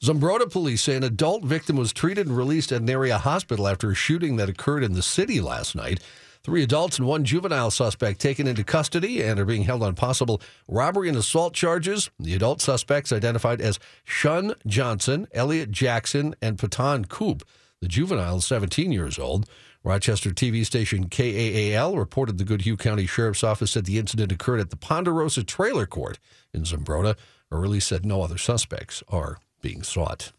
[0.00, 3.90] Zumbrota police say an adult victim was treated and released at an area hospital after
[3.90, 6.00] a shooting that occurred in the city last night.
[6.44, 10.40] Three adults and one juvenile suspect taken into custody and are being held on possible
[10.68, 12.10] robbery and assault charges.
[12.20, 17.42] The adult suspects identified as Shun Johnson, Elliot Jackson, and Patan Coop.
[17.80, 19.48] The juvenile is 17 years old.
[19.86, 24.70] Rochester TV station KAAL reported the Goodhue County Sheriff's Office said the incident occurred at
[24.70, 26.18] the Ponderosa Trailer Court
[26.52, 27.16] in Zumbrota.
[27.52, 30.32] A release said no other suspects are being sought.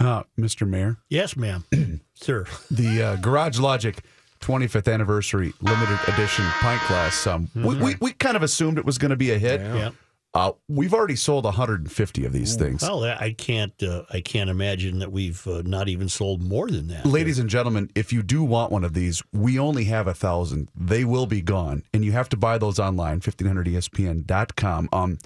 [0.00, 0.66] Uh, Mr.
[0.66, 1.64] Mayor, Yes, ma'am.
[2.14, 2.46] Sir.
[2.70, 4.02] the uh, Garage Logic
[4.40, 7.26] 25th anniversary limited edition pint glass.
[7.26, 9.60] Um, we, we, we kind of assumed it was going to be a hit.
[9.60, 9.90] Yeah.
[10.34, 12.82] Uh, we've already sold 150 of these things.
[12.82, 13.72] Well, I can't.
[13.80, 17.06] Uh, I can't imagine that we've uh, not even sold more than that.
[17.06, 20.70] Ladies and gentlemen, if you do want one of these, we only have a thousand.
[20.74, 23.18] They will be gone, and you have to buy those online.
[23.18, 24.88] E 1500espn.com.
[24.92, 25.18] Um,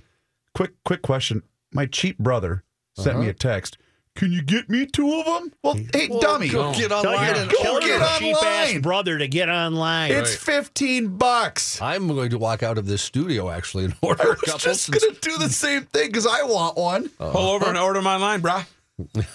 [0.54, 1.42] quick, quick question.
[1.72, 2.62] My cheap brother
[2.94, 3.30] sent me Uh-huh.
[3.30, 3.78] a text.
[4.16, 5.52] Can you get me two of them?
[5.62, 7.86] Well, hey, dummy, go get Tell online your, and Go tell order.
[7.86, 8.80] your get cheap ass online.
[8.82, 10.10] brother to get online.
[10.12, 11.80] it's 15 bucks.
[11.80, 14.58] I'm going to walk out of this studio actually and order I a was couple.
[14.58, 17.08] just since- going to do the same thing because I want one.
[17.10, 18.66] Pull over and order them online, brah.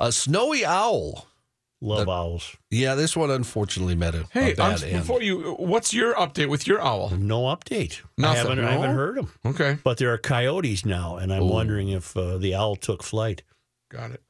[0.00, 1.26] A snowy owl.
[1.82, 2.56] Love owls.
[2.70, 4.98] Yeah, this one unfortunately met a, Hey, a bad um, end.
[4.98, 7.08] before you, what's your update with your owl?
[7.16, 8.00] No update.
[8.18, 8.36] I Nothing.
[8.58, 8.64] haven't.
[8.64, 9.32] I haven't heard them.
[9.46, 13.42] Okay, But there are coyotes now, and I'm wondering if uh, the owl took flight.
[13.90, 14.22] Got it.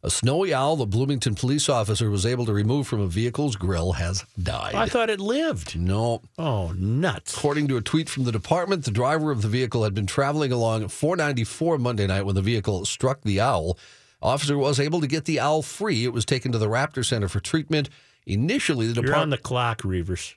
[0.00, 3.92] A snowy owl the Bloomington police officer was able to remove from a vehicle's grill
[3.92, 4.76] has died.
[4.76, 5.76] I thought it lived.
[5.76, 6.22] no.
[6.38, 7.36] Oh, nuts!
[7.36, 10.52] According to a tweet from the department, the driver of the vehicle had been traveling
[10.52, 13.76] along 494 Monday night when the vehicle struck the owl.
[14.22, 16.04] Officer was able to get the owl free.
[16.04, 17.88] It was taken to the Raptor Center for treatment.
[18.24, 20.34] Initially, the You're on the clock, Reavers.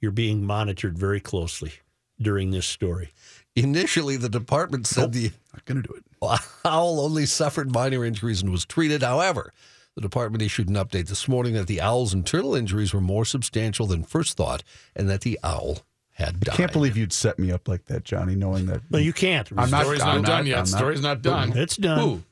[0.00, 1.72] You're being monitored very closely
[2.20, 3.10] during this story.
[3.56, 6.04] initially the department said the Not going to do it.
[6.64, 9.02] owl only suffered minor injuries and was treated.
[9.02, 9.52] However,
[9.94, 13.86] the department issued an update this morning that the owl's internal injuries were more substantial
[13.86, 14.62] than first thought
[14.96, 15.78] and that the owl
[16.12, 16.56] had died.
[16.56, 18.82] Can't believe you'd set me up like that, Johnny, knowing that.
[18.90, 19.50] Well, you can't.
[19.56, 20.58] I'm not- Story's I'm not, done not- yet.
[20.58, 21.56] I'm not- Story's not done.
[21.56, 21.98] It's done.
[21.98, 22.22] Who?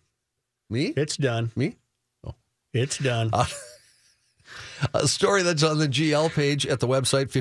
[0.71, 0.87] Me?
[0.97, 1.51] It's done.
[1.57, 1.77] Me?
[2.25, 2.35] Oh.
[2.73, 3.31] It's done.
[3.33, 3.45] Uh,
[4.95, 7.41] a story that's on the GL page at the website E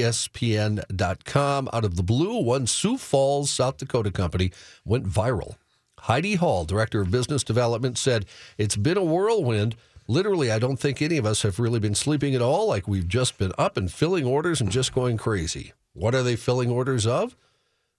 [0.00, 1.68] 1500ESPN.com.
[1.72, 4.50] Out of the blue, one Sioux Falls, South Dakota company
[4.84, 5.56] went viral.
[6.02, 9.76] Heidi Hall, director of business development, said, It's been a whirlwind.
[10.06, 12.66] Literally, I don't think any of us have really been sleeping at all.
[12.68, 15.72] Like we've just been up and filling orders and just going crazy.
[15.92, 17.36] What are they filling orders of?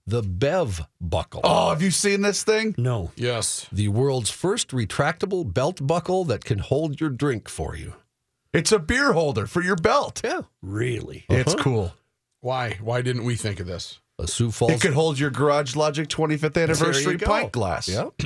[0.06, 1.42] The Bev buckle.
[1.44, 2.74] Oh, have you seen this thing?
[2.76, 3.12] No.
[3.14, 3.66] Yes.
[3.70, 7.92] The world's first retractable belt buckle that can hold your drink for you.
[8.52, 10.20] It's a beer holder for your belt.
[10.24, 10.42] Yeah.
[10.62, 11.26] Really?
[11.28, 11.62] It's Uh-huh.
[11.62, 11.94] cool.
[12.40, 12.78] Why?
[12.80, 14.00] Why didn't we think of this?
[14.20, 14.72] A Sioux Falls.
[14.72, 17.88] It could hold your Garage Logic 25th anniversary pint glass.
[17.88, 18.20] Yep.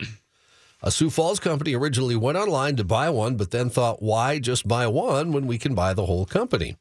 [0.82, 4.68] A Sioux Falls company originally went online to buy one, but then thought, why just
[4.68, 6.76] buy one when we can buy the whole company?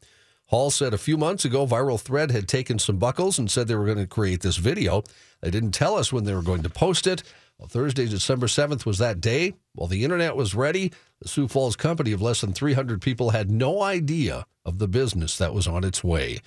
[0.47, 3.75] Hall said a few months ago, Viral Thread had taken some buckles and said they
[3.75, 5.03] were going to create this video.
[5.41, 7.23] They didn't tell us when they were going to post it.
[7.57, 9.53] Well, Thursday, December 7th was that day.
[9.73, 13.49] While the internet was ready, the Sioux Falls company of less than 300 people had
[13.49, 16.39] no idea of the business that was on its way.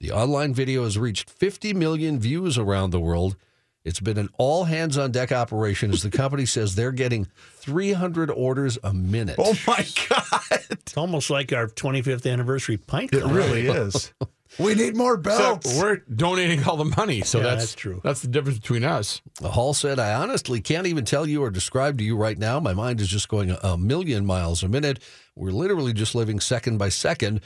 [0.00, 3.36] The online video has reached 50 million views around the world.
[3.84, 8.30] It's been an all hands on deck operation as the company says they're getting 300
[8.30, 9.36] orders a minute.
[9.38, 10.60] Oh my God.
[10.70, 13.12] It's almost like our 25th anniversary pint.
[13.12, 14.12] It really is.
[14.58, 15.78] We need more So belts.
[15.78, 18.00] we're donating all the money, so Yeah, that's, that's true.
[18.02, 19.20] That's the difference between us.
[19.42, 22.58] Hall said, I honestly can't even tell you or describe to you right now.
[22.58, 24.98] My mind is just going a, a million miles a minute.
[25.36, 27.42] We're literally just living second by second.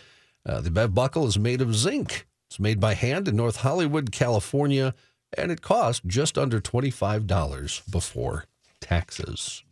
[0.47, 2.27] Uh, the Bev buckle is made of zinc.
[2.55, 4.95] It's made by hand in North Hollywood, California,
[5.37, 8.45] and it cost just under $25 before
[8.79, 9.65] taxes.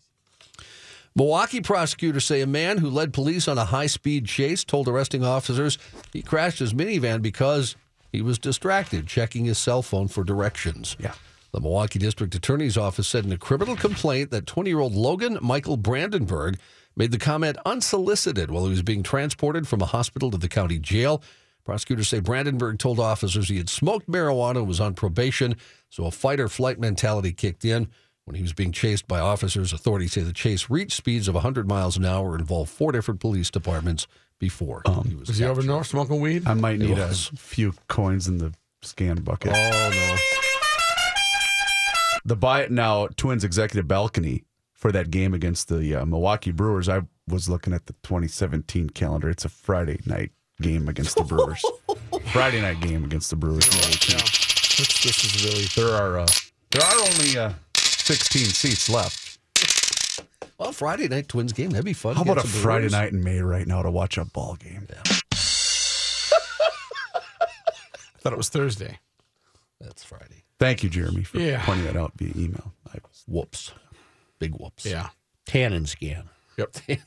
[1.14, 5.24] Milwaukee prosecutors say a man who led police on a high speed chase told arresting
[5.24, 5.78] officers
[6.12, 7.76] he crashed his minivan because
[8.10, 10.96] he was distracted checking his cell phone for directions.
[10.98, 11.14] Yeah.
[11.52, 15.38] The Milwaukee District Attorney's Office said in a criminal complaint that 20 year old Logan
[15.40, 16.58] Michael Brandenburg
[16.96, 20.80] made the comment unsolicited while he was being transported from a hospital to the county
[20.80, 21.22] jail.
[21.64, 25.56] Prosecutors say Brandenburg told officers he had smoked marijuana and was on probation,
[25.90, 27.88] so a fight or flight mentality kicked in.
[28.24, 31.68] When he was being chased by officers, authorities say the chase reached speeds of 100
[31.68, 34.06] miles an hour and involved four different police departments
[34.38, 35.68] before he was Is he over captured.
[35.68, 36.46] north smoking weed?
[36.46, 39.52] I might need a few coins in the scan bucket.
[39.54, 40.16] Oh, no.
[42.24, 46.88] The Buy It Now Twins executive balcony for that game against the uh, Milwaukee Brewers.
[46.88, 49.28] I was looking at the 2017 calendar.
[49.30, 50.30] It's a Friday night
[50.62, 51.62] game against the Brewers.
[52.32, 53.66] Friday night game against the Brewers.
[53.74, 54.76] May 18th.
[54.78, 55.66] This, this is really.
[55.76, 56.26] There are uh,
[56.70, 59.38] there are only uh, 16 seats left.
[60.58, 61.70] Well, Friday night Twins game.
[61.70, 62.16] That'd be fun.
[62.16, 62.92] How about a Friday Brewers.
[62.92, 64.86] night in May right now to watch a ball game?
[64.90, 65.02] I
[68.20, 68.98] thought it was Thursday.
[69.80, 70.44] That's Friday.
[70.58, 71.64] Thank you, Jeremy, for Yeah.
[71.64, 72.72] pointing that out via email.
[72.94, 73.72] I, Whoops.
[74.38, 74.86] Big whoops.
[74.86, 75.08] Yeah.
[75.46, 76.28] Tannin scan.
[76.56, 76.76] Yep.
[76.88, 76.98] a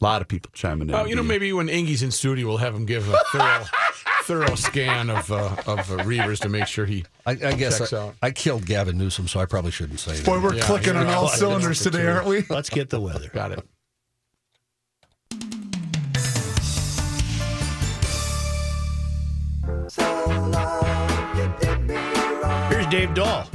[0.00, 0.94] lot of people chiming in.
[0.94, 3.64] Oh, you know, maybe when Ingy's in studio, we'll have him give a thorough,
[4.24, 7.04] thorough scan of uh, of uh, Reavers to make sure he.
[7.24, 8.14] I, I guess Checks I, out.
[8.22, 10.26] I killed Gavin Newsom, so I probably shouldn't say that.
[10.26, 11.00] Boy, we're Yeah, clicking yeah.
[11.00, 11.30] on all Yeah.
[11.36, 12.44] cylinders today, aren't we?
[12.50, 13.30] Let's get the weather.
[13.32, 13.66] Got it.
[22.70, 23.46] Here's Dave Dahl.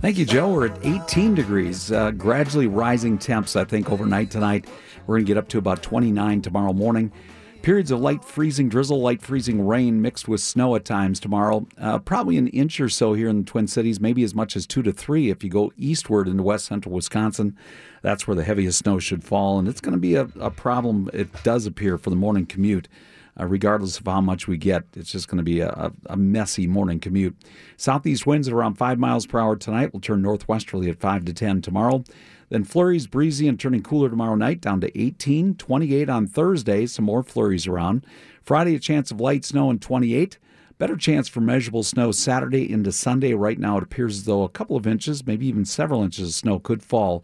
[0.00, 0.48] Thank you, Joe.
[0.48, 4.66] We're at 18 degrees, uh, gradually rising temps, I think, overnight tonight.
[5.06, 7.12] We're going to get up to about 29 tomorrow morning.
[7.60, 11.66] Periods of light freezing drizzle, light freezing rain mixed with snow at times tomorrow.
[11.76, 14.66] Uh, probably an inch or so here in the Twin Cities, maybe as much as
[14.66, 17.54] two to three if you go eastward into west central Wisconsin.
[18.00, 21.10] That's where the heaviest snow should fall, and it's going to be a, a problem,
[21.12, 22.88] it does appear, for the morning commute
[23.40, 24.84] uh, regardless of how much we get.
[24.94, 27.36] It's just going to be a, a, messy morning commute.
[27.76, 31.32] Southeast winds at around 5 miles per hour tonight will turn northwesterly at 5 to
[31.32, 32.04] 10 tomorrow.
[32.50, 37.04] Then flurries breezy and turning cooler tomorrow night down to 18, 28 on Thursday, some
[37.04, 38.04] more flurries around.
[38.42, 40.38] Friday, a chance of light snow and 28.
[40.78, 43.34] Better chance for measurable snow Saturday into Sunday.
[43.34, 46.34] Right now, it appears as though a couple of inches, maybe even several inches of
[46.34, 47.22] snow could fall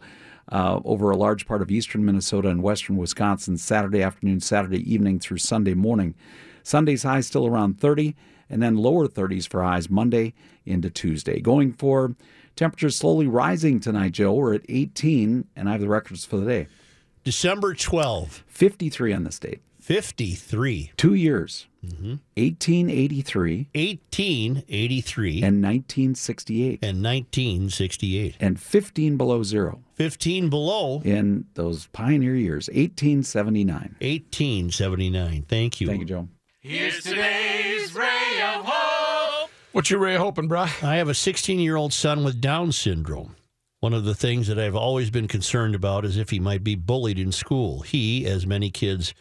[0.51, 5.19] uh, over a large part of eastern Minnesota and western Wisconsin Saturday afternoon, Saturday evening
[5.19, 6.15] through Sunday morning.
[6.63, 8.15] Sunday's high still around 30,
[8.49, 10.33] and then lower 30s for highs Monday
[10.65, 11.39] into Tuesday.
[11.39, 12.15] Going for
[12.55, 14.33] temperatures slowly rising tonight, Joe.
[14.33, 16.67] We're at 18, and I have the records for the day.
[17.23, 19.61] December 12, 53 on this date.
[19.79, 20.91] 53.
[20.97, 21.67] Two years.
[22.35, 26.79] 1883 1883 and 1968.
[26.83, 28.35] and 1968.
[28.41, 33.95] And 15 below zero 15 below in those pioneer years, 1879.
[33.99, 35.45] 1879.
[35.49, 35.87] Thank you.
[35.87, 36.27] Thank you, Joe.
[36.61, 39.49] Here's today's ray of hope.
[39.71, 40.65] What's your ray of hoping, bro?
[40.83, 43.35] I have a 16 year old son with Down syndrome.
[43.79, 46.75] One of the things that I've always been concerned about is if he might be
[46.75, 47.81] bullied in school.
[47.81, 49.15] He, as many kids,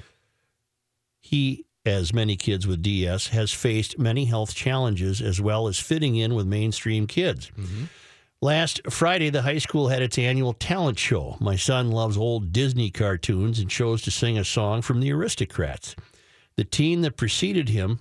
[1.20, 6.16] He, as many kids with DS, has faced many health challenges as well as fitting
[6.16, 7.50] in with mainstream kids.
[7.58, 7.84] Mm-hmm.
[8.46, 11.36] Last Friday, the high school had its annual talent show.
[11.40, 15.96] My son loves old Disney cartoons and chose to sing a song from the Aristocats.
[16.56, 17.98] The teen that preceded him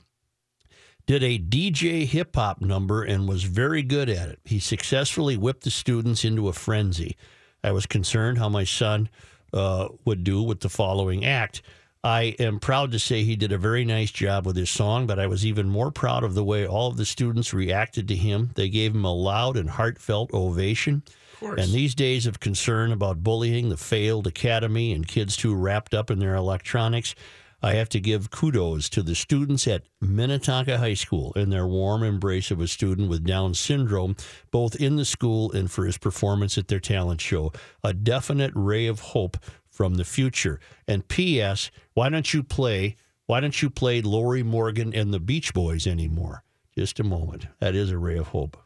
[1.07, 4.39] did a DJ hip hop number and was very good at it.
[4.45, 7.17] He successfully whipped the students into a frenzy.
[7.63, 9.09] I was concerned how my son
[9.51, 11.63] uh, would do with the following act.
[12.05, 15.17] I am proud to say he did a very nice job with his song, but
[15.17, 18.51] I was even more proud of the way all of the students reacted to him.
[18.53, 21.01] They gave him a loud and heartfelt ovation.
[21.39, 21.59] course.
[21.59, 26.11] And these days of concern about bullying, the failed academy, and kids too wrapped up
[26.11, 27.15] in their electronics,
[27.63, 32.03] I have to give kudos to the students at Minnetonka High School and their warm
[32.03, 34.15] embrace of a student with Down syndrome,
[34.51, 37.51] both in the school and for his performance at their talent show.
[37.83, 39.37] A definite ray of hope
[39.75, 40.59] from the future.
[40.87, 41.69] And P.S.
[41.93, 42.95] Why don't you play?
[43.25, 46.43] Why don't you play Lorrie Morgan and the Beach Boys anymore?
[46.77, 47.47] Just a moment.
[47.59, 48.57] That is a ray of hope.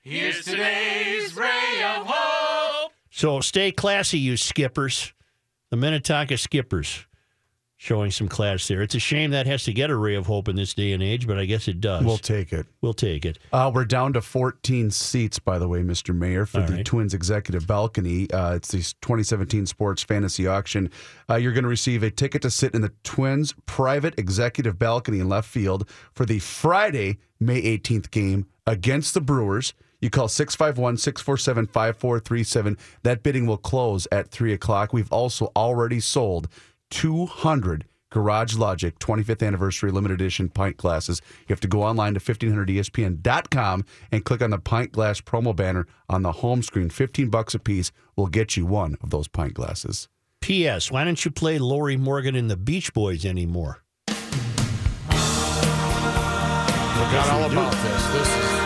[0.00, 2.92] Here's today's ray of hope.
[3.10, 5.12] So stay classy, you skippers.
[5.70, 7.06] The Minnetonka Skippers
[7.78, 8.80] showing some class there.
[8.80, 11.02] It's a shame that has to get a ray of hope in this day and
[11.02, 12.04] age, but I guess it does.
[12.04, 12.66] We'll take it.
[12.80, 13.38] We'll take it.
[13.52, 16.14] Uh, we're down to 14 seats, by the way, Mr.
[16.14, 16.86] Mayor, for All the right.
[16.86, 18.30] Twins Executive Balcony.
[18.30, 20.90] Uh, it's the 2017 Sports Fantasy Auction.
[21.28, 25.20] Uh, you're going to receive a ticket to sit in the Twins' private executive balcony
[25.20, 29.74] in left field for the Friday, May 18th game against the Brewers.
[30.00, 32.78] You call 651 647 5437.
[33.02, 34.92] That bidding will close at 3 o'clock.
[34.92, 36.48] We've also already sold
[36.90, 41.20] 200 Garage Logic 25th anniversary limited edition pint glasses.
[41.40, 45.86] You have to go online to 1500ESPN.com and click on the pint glass promo banner
[46.08, 46.88] on the home screen.
[46.88, 50.08] 15 bucks a piece will get you one of those pint glasses.
[50.40, 50.90] P.S.
[50.90, 53.82] Why don't you play Lorrie Morgan and the Beach Boys anymore?
[56.96, 58.06] Forgot all about this.
[58.12, 58.56] This is.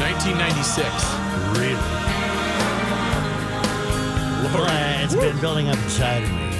[0.00, 0.90] Nineteen ninety six.
[1.58, 2.13] Really?
[4.44, 6.50] Well, it's been building up inside of me.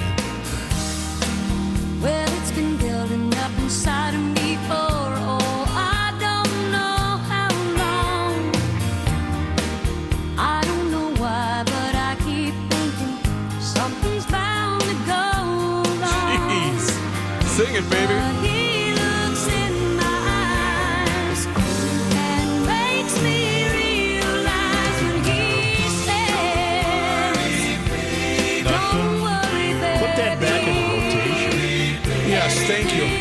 [2.01, 8.55] Well, it's been building up inside of me for oh, I don't know how long.
[10.37, 16.49] I don't know why, but I keep thinking something's bound to go wrong.
[16.49, 16.89] Jeez.
[17.43, 18.54] Sing it, baby.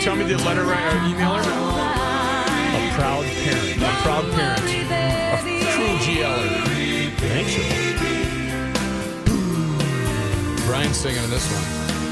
[0.04, 1.40] Tell me the letter right or email her.
[1.40, 3.76] A proud parent.
[3.80, 4.60] A proud parent.
[4.60, 7.10] A true GLer.
[7.16, 7.62] Thanks so.
[10.66, 11.64] Brian's singing in this one.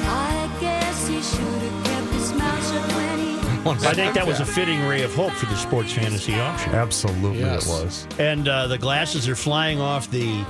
[0.08, 4.40] I guess he should have kept his mouth shut when he I think that was
[4.40, 6.74] a fitting ray of hope for the sports fantasy auction.
[6.74, 7.66] Absolutely, Yes.
[7.66, 8.06] it was.
[8.18, 10.42] And uh, the glasses are flying off the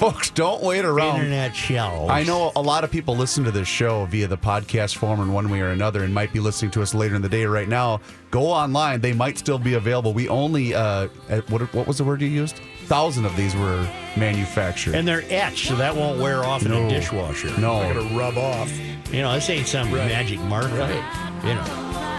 [0.00, 1.16] Folks, don't wait around.
[1.16, 2.10] internet shelves.
[2.10, 5.30] I know a lot of people listen to this show via the podcast form in
[5.30, 7.68] one way or another and might be listening to us later in the day right
[7.68, 8.00] now.
[8.30, 9.02] Go online.
[9.02, 10.14] They might still be available.
[10.14, 11.08] We only, uh,
[11.48, 12.62] what, what was the word you used?
[12.86, 13.86] Thousand of these were
[14.16, 14.94] manufactured.
[14.94, 16.86] And they're etched, so that won't wear off in No.
[16.86, 17.48] a dishwasher.
[17.60, 17.80] no.
[17.80, 18.72] They're gonna rub off.
[19.12, 20.06] You know, this ain't some Right.
[20.08, 20.68] magic marker.
[20.76, 21.44] Right.
[21.44, 21.64] You know,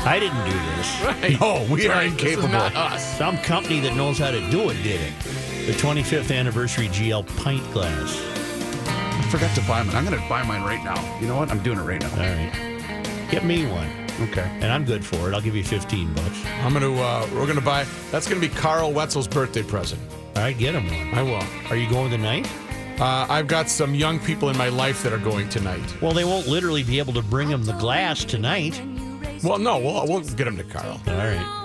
[0.06, 1.02] I didn't do this.
[1.04, 1.40] Right.
[1.42, 2.46] No, we are Right, This incapable.
[2.46, 3.18] is not us.
[3.18, 5.14] Some company that knows how to do it did it.
[5.66, 8.18] The 25th anniversary GL pint glass.
[8.88, 9.96] I forgot to buy mine.
[9.96, 11.20] I'm going to buy mine right now.
[11.20, 11.52] You know what?
[11.52, 12.12] I'm doing it right now.
[12.12, 13.28] All right.
[13.30, 13.88] Get me one.
[14.30, 14.42] Okay.
[14.62, 15.34] And I'm good for it.
[15.34, 16.46] I'll give you 15 bucks.
[16.62, 16.94] I'm gonna.
[16.94, 17.86] Uh, we're gonna buy.
[18.12, 20.02] That's gonna be Carl Wetzel's birthday present.
[20.36, 21.18] All right, get him one.
[21.18, 21.44] I will.
[21.72, 22.48] Are you going tonight?
[23.00, 25.82] Uh, I've got some young people in my life that are going tonight.
[26.02, 28.80] Well, they won't literally be able to bring him the glass tonight.
[29.44, 31.02] Well, no, we'll, we'll get them to Carl.
[31.08, 31.61] All right.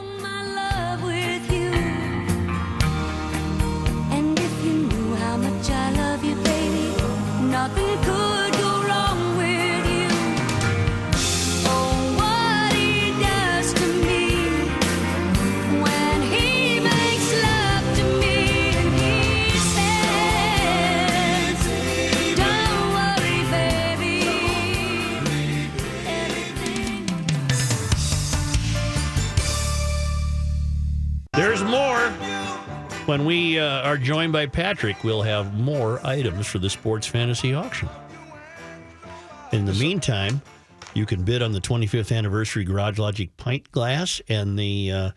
[33.16, 37.54] When we uh, are joined by Patrick, we'll have more items for the sports fantasy
[37.54, 37.88] auction.
[39.52, 40.42] In the meantime,
[40.92, 45.10] you can bid on the 25th anniversary Garage Logic pint glass and the uh,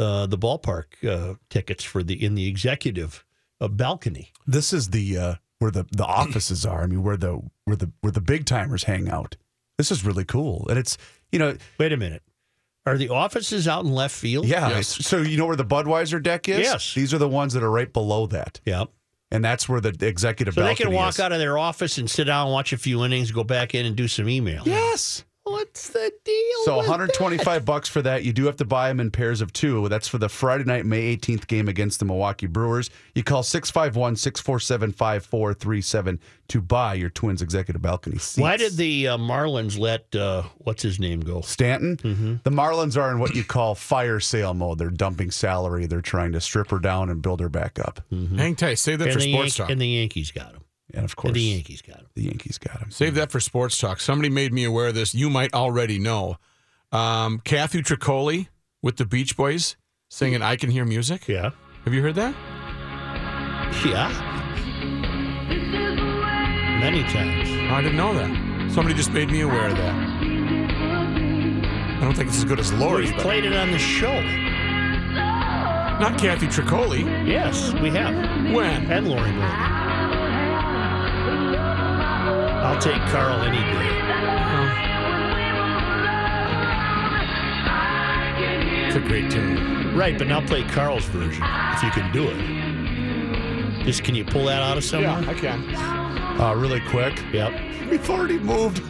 [0.00, 3.24] uh, the ballpark uh, tickets for the in the executive
[3.60, 4.32] a balcony.
[4.44, 6.82] This is the uh, where the the offices are.
[6.82, 9.36] I mean, where the where the where the big timers hang out.
[9.76, 10.98] This is really cool, and it's
[11.30, 11.56] you know.
[11.78, 12.24] Wait a minute.
[12.88, 14.46] Are the offices out in left field?
[14.46, 14.68] Yeah.
[14.70, 16.60] it's- So you know where the Budweiser deck is?
[16.60, 16.94] Yes.
[16.94, 18.60] These are the ones that are right below that.
[18.64, 18.88] Yep.
[19.30, 21.20] And that's where the executive So they can walk is.
[21.20, 23.94] out of their office and sit down, watch a few innings, go back in and
[23.94, 24.62] do some email.
[24.64, 25.24] Yes.
[25.50, 26.64] What's the deal?
[26.64, 28.24] So with 125 bucks for that.
[28.24, 29.88] You do have to buy them in pairs of two.
[29.88, 32.90] That's for the Friday night, May 18th game against the Milwaukee Brewers.
[33.14, 38.38] You call 651 647 5437 to buy your Twins executive balcony seats.
[38.38, 41.40] Why did the uh, Marlins let uh, what's his name go?
[41.40, 41.96] Stanton?
[41.96, 42.34] Mm-hmm.
[42.42, 44.78] The Marlins are in what you call fire sale mode.
[44.78, 45.86] They're dumping salary.
[45.86, 48.00] They're trying to strip her down and build her back up.
[48.10, 48.74] Hang tight.
[48.74, 49.72] Say that and for the sports Yan- talk.
[49.72, 50.62] And the Yankees got him.
[50.94, 52.06] And of course, And the Yankees got him.
[52.14, 52.90] the Yankees got him.
[52.90, 54.00] Save that for sports talk.
[54.00, 55.14] Somebody made me aware of this.
[55.14, 56.38] You might already know.
[56.92, 58.48] Um, Kathy Troccoli
[58.82, 59.76] with the Beach Boys
[60.08, 61.50] singing "I Can Hear Music." Yeah.
[61.84, 62.34] Have you heard that?
[63.84, 64.08] Yeah.
[66.80, 67.50] Many times.
[67.70, 68.70] I didn't know that.
[68.72, 69.94] Somebody just made me aware of that.
[71.96, 74.20] I don't think it's as good as Lorrie's, We but played it on the show.
[76.00, 77.04] not Kathy Troccoli.
[77.26, 78.14] Yes, we have.
[78.54, 78.90] When?
[78.90, 79.77] And Lorrie Morgan.
[82.68, 83.88] I'll take Carl any day.
[88.86, 89.96] It's a great tune.
[89.96, 93.84] Right, but now play Carl's version if you can do it.
[93.86, 95.22] Just can you pull that out of somewhere?
[95.22, 95.74] Yeah, I can.
[96.38, 97.18] Uh, really quick.
[97.32, 97.88] Yep.
[97.90, 98.82] We've already moved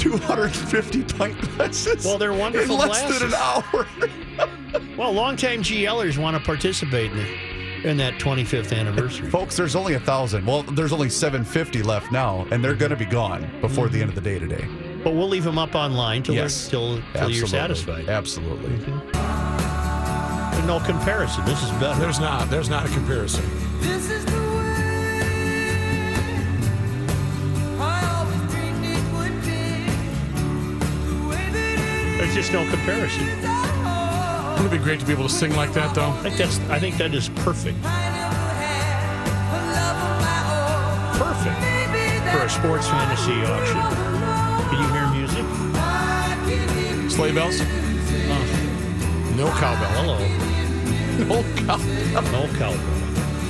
[0.00, 2.06] 250 pint glasses.
[2.06, 3.86] Well, they're wonderful in less than an hour.
[4.96, 7.49] Well, longtime GLers want to participate in, the,
[7.84, 9.28] in that 25th anniversary.
[9.30, 10.44] Folks, there's only a thousand.
[10.46, 14.10] Well, there's only 750 left now, and they're going to be gone before the end
[14.10, 14.66] of the day today.
[15.02, 16.68] But we'll leave them up online till, Yes.
[16.68, 18.08] till, till you're satisfied.
[18.08, 18.70] Absolutely.
[20.52, 21.44] There's no comparison.
[21.46, 21.98] This is better.
[22.00, 22.50] There's not.
[22.50, 23.44] There's not a comparison.
[23.80, 24.40] This is the way
[27.80, 29.86] I always dreamed it would be.
[31.08, 33.26] The way that it There's just no comparison.
[34.60, 36.10] Wouldn't it be great to be able to sing like that, though?
[36.10, 36.58] I think that's.
[36.68, 37.78] I think that is perfect.
[37.82, 39.24] I never had
[39.56, 41.32] a love of my own.
[41.32, 41.80] Perfect
[42.30, 43.80] for a sports fantasy auction.
[44.68, 45.44] Can you hear music?
[45.76, 47.58] I can hear Sleigh bells?
[49.34, 49.88] No cowbell.
[49.96, 50.18] Hello.
[51.26, 52.22] No cowbell.
[52.32, 52.99] No cowbell.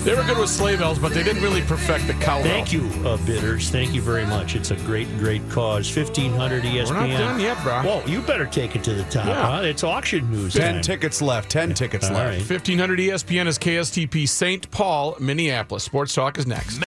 [0.03, 2.45] They were good with sleigh bells, but they didn't really perfect the cowbell.
[2.45, 3.69] Thank you, uh, bidders.
[3.69, 4.57] Thank you very much.
[4.57, 5.95] It's a great, great cause.
[5.95, 6.89] 1500 ESPN.
[6.89, 7.83] We're not done yet, bro.
[7.83, 9.27] Whoa, you better take it to the top.
[9.27, 9.57] Yeah.
[9.57, 9.63] Huh?
[9.63, 10.55] It's auction news.
[10.55, 10.83] 10 time.
[10.83, 11.51] tickets left.
[11.51, 12.31] 10 tickets All left.
[12.31, 12.39] right.
[12.39, 14.71] 1500 ESPN is KSTP St.
[14.71, 15.85] Paul, Minneapolis.
[15.85, 16.79] Sports Talk is next.